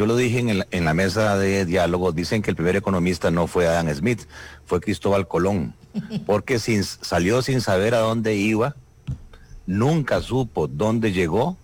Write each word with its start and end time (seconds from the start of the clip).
yo 0.00 0.06
lo 0.06 0.16
dije 0.16 0.38
en, 0.38 0.64
en, 0.70 0.84
la 0.86 0.94
mesa 0.94 1.36
de 1.36 1.66
diálogo, 1.66 2.10
dicen 2.10 2.40
que 2.40 2.48
el 2.48 2.56
primer 2.56 2.74
economista 2.74 3.30
no 3.30 3.46
fue 3.46 3.68
Adam 3.68 3.94
Smith, 3.94 4.22
fue 4.64 4.80
Cristóbal 4.80 5.28
Colón, 5.28 5.74
porque 6.26 6.58
sin, 6.58 6.84
salió 6.84 7.42
sin 7.42 7.60
saber 7.60 7.94
a 7.94 7.98
dónde 7.98 8.34
iba, 8.34 8.76
nunca 9.66 10.22
supo 10.22 10.68
dónde 10.68 11.12
llegó, 11.12 11.58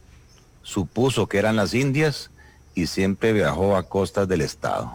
supuso 0.62 1.28
que 1.28 1.38
eran 1.38 1.56
las 1.56 1.72
Indias 1.72 2.30
y 2.74 2.88
siempre 2.88 3.32
viajó 3.32 3.74
a 3.74 3.84
costas 3.84 4.28
del 4.28 4.42
Estado. 4.42 4.92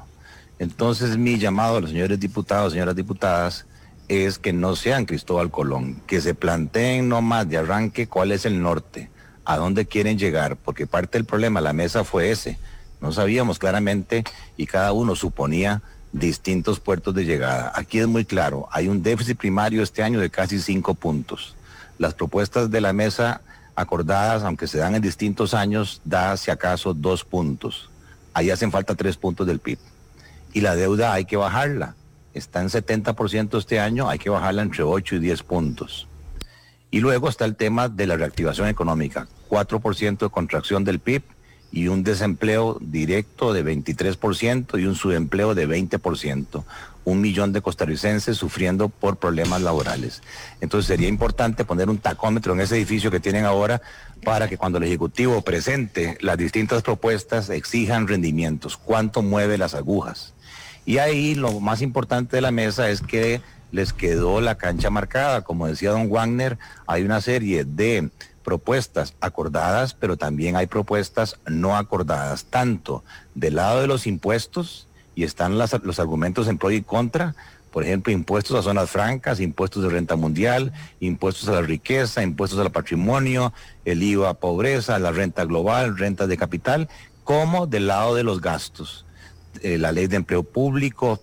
Entonces 0.60 1.18
mi 1.18 1.40
llamado 1.40 1.78
a 1.78 1.82
los 1.82 1.90
señores 1.90 2.20
diputados, 2.20 2.74
señoras 2.74 2.96
diputadas, 2.96 3.66
es 4.08 4.38
que 4.38 4.54
no 4.54 4.76
sean 4.76 5.08
Cristóbal 5.08 5.50
Colón, 5.50 6.00
que 6.06 6.22
se 6.22 6.36
planteen 6.36 7.10
nomás 7.10 7.50
de 7.50 7.58
arranque 7.58 8.06
cuál 8.06 8.34
es 8.34 8.46
el 8.46 8.62
norte, 8.62 9.10
a 9.46 9.58
dónde 9.58 9.88
quieren 9.88 10.20
llegar, 10.20 10.58
porque 10.58 10.86
parte 10.86 11.18
del 11.18 11.26
problema, 11.26 11.60
la 11.60 11.74
mesa 11.74 12.04
fue 12.04 12.30
ese. 12.30 12.60
No 13.02 13.12
sabíamos 13.12 13.60
claramente 13.60 14.24
y 14.58 14.68
cada 14.68 14.94
uno 14.94 15.16
suponía 15.16 15.82
distintos 16.14 16.80
puertos 16.80 17.16
de 17.16 17.26
llegada. 17.26 17.72
Aquí 17.76 18.00
es 18.00 18.08
muy 18.08 18.26
claro, 18.26 18.68
hay 18.72 18.88
un 18.88 19.02
déficit 19.02 19.38
primario 19.38 19.82
este 19.82 20.04
año 20.04 20.20
de 20.20 20.30
casi 20.30 20.60
cinco 20.60 20.94
puntos. 20.94 21.56
Las 21.98 22.14
propuestas 22.14 22.70
de 22.70 22.82
la 22.82 22.94
mesa 22.94 23.42
acordadas, 23.76 24.44
aunque 24.44 24.68
se 24.68 24.78
dan 24.78 24.96
en 24.96 25.02
distintos 25.02 25.54
años, 25.54 26.02
da 26.06 26.38
si 26.38 26.52
acaso 26.52 26.94
dos 26.94 27.24
puntos. 27.24 27.90
Ahí 28.34 28.50
hacen 28.50 28.72
falta 28.72 28.96
tres 28.96 29.18
puntos 29.18 29.48
del 29.48 29.60
PIB 29.60 29.80
y 30.54 30.62
la 30.62 30.76
deuda 30.76 31.14
hay 31.14 31.26
que 31.26 31.38
bajarla. 31.38 31.96
Está 32.34 32.62
en 32.62 32.70
70% 32.70 33.58
este 33.58 33.80
año, 33.80 34.10
hay 34.10 34.20
que 34.20 34.30
bajarla 34.30 34.62
entre 34.62 34.84
8 34.84 35.16
y 35.16 35.20
10 35.20 35.44
puntos. 35.44 36.08
Y 36.90 37.00
luego 37.00 37.30
está 37.30 37.46
el 37.46 37.56
tema 37.56 37.90
de 37.90 38.08
la 38.08 38.16
reactivación 38.16 38.68
económica, 38.68 39.28
4% 39.50 40.18
de 40.18 40.30
contracción 40.30 40.84
del 40.84 41.00
PIB 41.00 41.24
y 41.72 41.88
un 41.88 42.04
desempleo 42.04 42.78
directo 42.82 43.54
de 43.54 43.64
23% 43.64 44.80
y 44.80 44.86
un 44.86 44.96
subempleo 44.96 45.56
de 45.56 45.68
20%. 45.68 46.64
Un 47.04 47.22
millón 47.22 47.52
de 47.52 47.62
costarricenses 47.62 48.38
sufriendo 48.38 48.90
por 48.90 49.18
problemas 49.18 49.62
laborales. 49.62 50.22
Entonces 50.60 50.88
sería 50.88 51.08
importante 51.08 51.66
poner 51.66 51.90
un 51.90 51.98
tacómetro 51.98 52.54
en 52.54 52.62
ese 52.62 52.76
edificio 52.76 53.10
que 53.10 53.20
tienen 53.20 53.46
ahora 53.46 53.82
para 54.24 54.48
que 54.48 54.58
cuando 54.58 54.78
el 54.78 54.84
Ejecutivo 54.84 55.42
presente 55.42 56.18
las 56.22 56.38
distintas 56.38 56.84
propuestas 56.84 57.50
exijan 57.50 58.08
rendimientos. 58.08 58.78
¿Cuánto 58.78 59.24
mueve 59.24 59.58
las 59.58 59.74
agujas? 59.74 60.34
Y 60.86 60.98
ahí 60.98 61.36
lo 61.36 61.60
más 61.60 61.82
importante 61.82 62.36
de 62.36 62.42
la 62.42 62.52
mesa 62.52 62.90
es 62.90 63.02
que 63.02 63.42
les 63.72 63.94
quedó 63.94 64.42
la 64.42 64.56
cancha 64.56 64.90
marcada. 64.90 65.42
Como 65.42 65.68
decía 65.68 65.92
don 65.92 66.10
Wagner, 66.10 66.58
hay 66.88 67.04
una 67.04 67.22
serie 67.22 67.64
de 67.64 68.10
propuestas 68.44 69.14
acordadas, 69.22 69.94
pero 69.94 70.18
también 70.18 70.56
hay 70.56 70.68
propuestas 70.68 71.38
no 71.48 71.78
acordadas, 71.78 72.46
tanto 72.46 73.04
del 73.36 73.56
lado 73.56 73.82
de 73.82 73.88
los 73.88 74.08
impuestos, 74.08 74.88
y 75.16 75.24
están 75.24 75.58
los 75.58 76.00
argumentos 76.00 76.48
en 76.48 76.58
pro 76.58 76.72
y 76.72 76.82
contra, 76.82 77.36
por 77.72 77.84
ejemplo, 77.84 78.12
impuestos 78.12 78.58
a 78.58 78.64
zonas 78.64 78.90
francas, 78.90 79.40
impuestos 79.40 79.84
de 79.84 79.90
renta 79.90 80.16
mundial, 80.16 80.74
impuestos 81.00 81.48
a 81.48 81.54
la 81.54 81.62
riqueza, 81.62 82.24
impuestos 82.24 82.60
al 82.60 82.72
patrimonio, 82.72 83.54
el 83.86 84.04
IVA 84.04 84.34
pobreza, 84.34 85.00
la 85.00 85.12
renta 85.12 85.46
global, 85.46 85.98
rentas 85.98 86.28
de 86.28 86.38
capital, 86.38 86.90
como 87.24 87.68
del 87.68 87.88
lado 87.88 88.16
de 88.16 88.24
los 88.24 88.42
gastos. 88.42 89.06
Eh, 89.62 89.78
la 89.78 89.92
ley 89.92 90.08
de 90.08 90.18
empleo 90.18 90.44
público, 90.44 91.22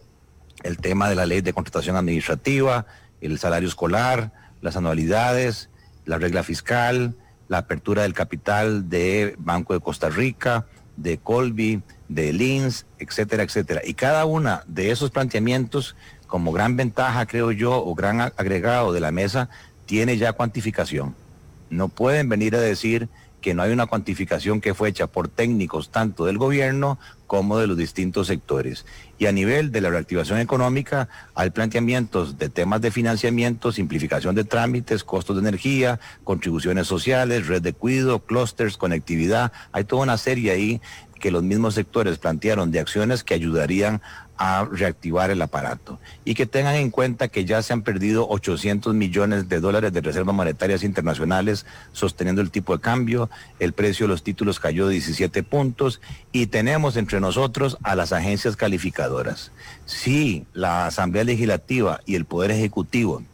el 0.62 0.78
tema 0.78 1.08
de 1.08 1.14
la 1.14 1.26
ley 1.26 1.40
de 1.40 1.52
contratación 1.52 1.96
administrativa, 1.96 2.86
el 3.20 3.38
salario 3.38 3.68
escolar, 3.68 4.32
las 4.60 4.76
anualidades, 4.76 5.70
la 6.04 6.18
regla 6.18 6.42
fiscal, 6.42 7.14
la 7.48 7.58
apertura 7.58 8.02
del 8.02 8.14
capital 8.14 8.88
de 8.88 9.34
Banco 9.38 9.74
de 9.74 9.80
Costa 9.80 10.08
Rica, 10.08 10.66
de 10.96 11.18
Colby, 11.18 11.82
de 12.08 12.32
Lins, 12.32 12.86
etcétera, 12.98 13.42
etcétera. 13.42 13.82
Y 13.84 13.94
cada 13.94 14.24
una 14.24 14.62
de 14.66 14.90
esos 14.90 15.10
planteamientos, 15.10 15.96
como 16.26 16.52
gran 16.52 16.76
ventaja, 16.76 17.26
creo 17.26 17.52
yo, 17.52 17.84
o 17.84 17.94
gran 17.94 18.20
agregado 18.20 18.92
de 18.92 19.00
la 19.00 19.12
mesa, 19.12 19.48
tiene 19.86 20.18
ya 20.18 20.32
cuantificación. 20.32 21.14
No 21.70 21.88
pueden 21.88 22.28
venir 22.28 22.54
a 22.56 22.60
decir 22.60 23.08
que 23.40 23.54
no 23.54 23.62
hay 23.62 23.72
una 23.72 23.86
cuantificación 23.86 24.60
que 24.60 24.74
fue 24.74 24.88
hecha 24.88 25.06
por 25.06 25.28
técnicos 25.28 25.90
tanto 25.90 26.24
del 26.24 26.38
gobierno 26.38 26.98
como 27.26 27.58
de 27.58 27.66
los 27.66 27.76
distintos 27.76 28.26
sectores. 28.26 28.86
Y 29.18 29.26
a 29.26 29.32
nivel 29.32 29.70
de 29.70 29.80
la 29.80 29.90
reactivación 29.90 30.40
económica 30.40 31.08
hay 31.34 31.50
planteamientos 31.50 32.38
de 32.38 32.48
temas 32.48 32.80
de 32.80 32.90
financiamiento, 32.90 33.70
simplificación 33.70 34.34
de 34.34 34.44
trámites, 34.44 35.04
costos 35.04 35.36
de 35.36 35.42
energía, 35.42 36.00
contribuciones 36.24 36.86
sociales, 36.86 37.46
red 37.46 37.62
de 37.62 37.74
cuido, 37.74 38.20
clústeres, 38.20 38.76
conectividad. 38.76 39.52
Hay 39.72 39.84
toda 39.84 40.02
una 40.02 40.16
serie 40.16 40.52
ahí 40.52 40.80
que 41.18 41.30
los 41.30 41.42
mismos 41.42 41.74
sectores 41.74 42.18
plantearon 42.18 42.70
de 42.70 42.80
acciones 42.80 43.24
que 43.24 43.34
ayudarían 43.34 44.00
a 44.38 44.64
reactivar 44.70 45.30
el 45.30 45.42
aparato 45.42 45.98
y 46.24 46.34
que 46.34 46.46
tengan 46.46 46.76
en 46.76 46.90
cuenta 46.90 47.26
que 47.26 47.44
ya 47.44 47.60
se 47.60 47.72
han 47.72 47.82
perdido 47.82 48.28
800 48.28 48.94
millones 48.94 49.48
de 49.48 49.58
dólares 49.58 49.92
de 49.92 50.00
reservas 50.00 50.34
monetarias 50.34 50.84
internacionales 50.84 51.66
sosteniendo 51.92 52.40
el 52.40 52.52
tipo 52.52 52.76
de 52.76 52.80
cambio, 52.80 53.28
el 53.58 53.72
precio 53.72 54.06
de 54.06 54.12
los 54.12 54.22
títulos 54.22 54.60
cayó 54.60 54.86
de 54.86 54.94
17 54.94 55.42
puntos 55.42 56.00
y 56.30 56.46
tenemos 56.46 56.96
entre 56.96 57.20
nosotros 57.20 57.78
a 57.82 57.96
las 57.96 58.12
agencias 58.12 58.54
calificadoras. 58.54 59.50
Si 59.86 60.46
la 60.52 60.86
Asamblea 60.86 61.24
Legislativa 61.24 62.00
y 62.06 62.14
el 62.14 62.24
Poder 62.24 62.52
Ejecutivo 62.52 63.24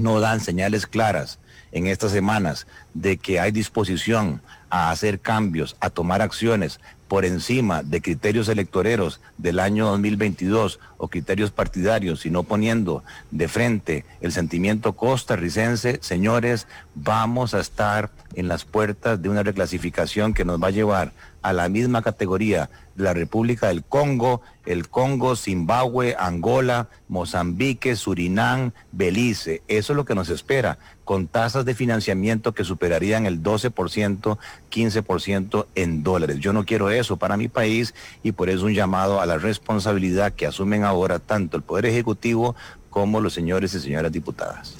no 0.00 0.18
dan 0.18 0.40
señales 0.40 0.86
claras 0.86 1.38
en 1.72 1.86
estas 1.86 2.10
semanas 2.10 2.66
de 2.94 3.16
que 3.16 3.38
hay 3.38 3.52
disposición 3.52 4.42
a 4.70 4.90
hacer 4.90 5.20
cambios, 5.20 5.76
a 5.80 5.90
tomar 5.90 6.22
acciones 6.22 6.80
por 7.10 7.24
encima 7.24 7.82
de 7.82 8.00
criterios 8.00 8.48
electoreros 8.48 9.20
del 9.36 9.58
año 9.58 9.86
2022 9.86 10.78
o 10.96 11.08
criterios 11.08 11.50
partidarios, 11.50 12.20
sino 12.20 12.44
poniendo 12.44 13.02
de 13.32 13.48
frente 13.48 14.04
el 14.20 14.30
sentimiento 14.30 14.92
costarricense, 14.92 15.98
señores, 16.02 16.68
vamos 16.94 17.52
a 17.52 17.58
estar 17.58 18.10
en 18.34 18.46
las 18.46 18.64
puertas 18.64 19.20
de 19.20 19.28
una 19.28 19.42
reclasificación 19.42 20.34
que 20.34 20.44
nos 20.44 20.62
va 20.62 20.68
a 20.68 20.70
llevar 20.70 21.12
a 21.42 21.52
la 21.52 21.68
misma 21.68 22.02
categoría 22.02 22.70
de 22.94 23.04
la 23.04 23.14
República 23.14 23.68
del 23.68 23.82
Congo, 23.82 24.42
el 24.66 24.88
Congo, 24.88 25.36
Zimbabue, 25.36 26.14
Angola, 26.18 26.88
Mozambique, 27.08 27.96
Surinam, 27.96 28.72
Belice. 28.92 29.62
Eso 29.68 29.92
es 29.92 29.96
lo 29.96 30.04
que 30.04 30.14
nos 30.14 30.28
espera, 30.28 30.78
con 31.04 31.26
tasas 31.26 31.64
de 31.64 31.74
financiamiento 31.74 32.52
que 32.52 32.64
superarían 32.64 33.26
el 33.26 33.42
12%, 33.42 34.38
15% 34.70 35.66
en 35.74 36.02
dólares. 36.02 36.38
Yo 36.38 36.52
no 36.52 36.64
quiero 36.64 36.90
eso 36.90 37.16
para 37.16 37.36
mi 37.36 37.48
país 37.48 37.94
y 38.22 38.32
por 38.32 38.50
eso 38.50 38.66
un 38.66 38.74
llamado 38.74 39.20
a 39.20 39.26
la 39.26 39.38
responsabilidad 39.38 40.32
que 40.32 40.46
asumen 40.46 40.84
ahora 40.84 41.18
tanto 41.18 41.56
el 41.56 41.62
Poder 41.62 41.86
Ejecutivo 41.86 42.54
como 42.90 43.20
los 43.20 43.32
señores 43.32 43.74
y 43.74 43.80
señoras 43.80 44.12
diputadas. 44.12 44.76